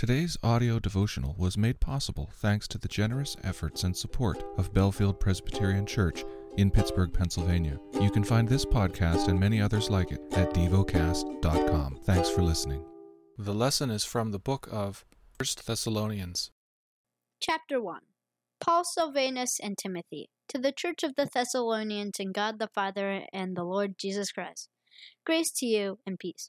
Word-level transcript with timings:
Today's 0.00 0.38
audio 0.42 0.78
devotional 0.78 1.34
was 1.36 1.58
made 1.58 1.78
possible 1.78 2.30
thanks 2.32 2.66
to 2.68 2.78
the 2.78 2.88
generous 2.88 3.36
efforts 3.44 3.84
and 3.84 3.94
support 3.94 4.42
of 4.56 4.72
Bellefield 4.72 5.20
Presbyterian 5.20 5.84
Church 5.84 6.24
in 6.56 6.70
Pittsburgh, 6.70 7.12
Pennsylvania. 7.12 7.78
You 8.00 8.10
can 8.10 8.24
find 8.24 8.48
this 8.48 8.64
podcast 8.64 9.28
and 9.28 9.38
many 9.38 9.60
others 9.60 9.90
like 9.90 10.10
it 10.10 10.22
at 10.32 10.54
devocast.com. 10.54 11.98
Thanks 12.04 12.30
for 12.30 12.40
listening. 12.40 12.82
The 13.36 13.52
lesson 13.52 13.90
is 13.90 14.02
from 14.02 14.30
the 14.30 14.38
book 14.38 14.66
of 14.72 15.04
1 15.36 15.46
Thessalonians. 15.66 16.50
Chapter 17.38 17.78
1 17.78 18.00
Paul, 18.58 18.84
Silvanus, 18.84 19.60
and 19.62 19.76
Timothy, 19.76 20.30
to 20.48 20.56
the 20.56 20.72
church 20.72 21.02
of 21.02 21.14
the 21.16 21.28
Thessalonians 21.30 22.18
in 22.18 22.32
God 22.32 22.58
the 22.58 22.70
Father 22.74 23.26
and 23.34 23.54
the 23.54 23.64
Lord 23.64 23.98
Jesus 23.98 24.32
Christ. 24.32 24.70
Grace 25.26 25.50
to 25.58 25.66
you 25.66 25.98
and 26.06 26.18
peace. 26.18 26.48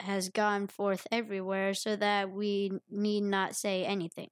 has 0.00 0.28
gone 0.28 0.66
forth 0.66 1.06
everywhere, 1.10 1.74
so 1.74 1.96
that 1.96 2.30
we 2.30 2.72
need 2.90 3.22
not 3.22 3.56
say 3.56 3.84
anything. 3.84 4.30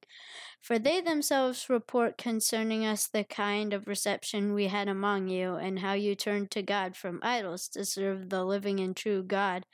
For 0.61 0.79
they 0.79 1.01
themselves 1.01 1.69
report 1.69 2.19
concerning 2.19 2.87
us 2.87 3.07
the 3.07 3.25
kind 3.25 3.73
of 3.73 3.87
reception 3.87 4.55
we 4.55 4.69
had 4.69 4.89
among 4.89 5.29
you, 5.29 5.55
and 5.55 5.79
how 5.79 5.93
you 5.95 6.15
turned 6.15 6.51
to 6.53 6.63
God 6.63 6.97
from 6.97 7.21
idols 7.23 7.69
to 7.69 7.85
serve 7.85 8.31
the 8.31 8.45
living 8.45 8.81
and 8.81 8.97
true 8.97 9.23
God, 9.23 9.67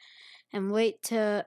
and 0.53 0.73
wait 0.73 1.03
to 1.05 1.47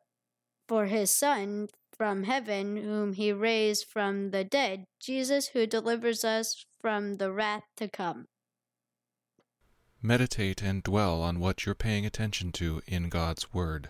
for 0.67 0.85
his 0.85 1.11
Son 1.11 1.67
from 1.97 2.23
heaven, 2.23 2.77
whom 2.77 3.13
he 3.13 3.31
raised 3.31 3.85
from 3.87 4.31
the 4.31 4.43
dead, 4.43 4.85
Jesus, 4.99 5.49
who 5.49 5.67
delivers 5.67 6.23
us 6.23 6.65
from 6.81 7.15
the 7.15 7.31
wrath 7.31 7.63
to 7.77 7.87
come. 7.87 8.27
Meditate 10.01 10.61
and 10.61 10.83
dwell 10.83 11.21
on 11.21 11.39
what 11.39 11.65
you're 11.65 11.75
paying 11.75 12.05
attention 12.05 12.51
to 12.51 12.81
in 12.87 13.09
God's 13.09 13.53
Word. 13.53 13.89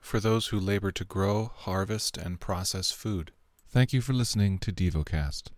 for 0.00 0.20
those 0.20 0.48
who 0.48 0.58
labor 0.58 0.92
to 0.92 1.04
grow, 1.04 1.52
harvest, 1.54 2.16
and 2.16 2.40
process 2.40 2.90
food. 2.90 3.32
Thank 3.70 3.92
you 3.92 4.00
for 4.00 4.12
listening 4.12 4.58
to 4.60 4.72
DevoCast. 4.72 5.42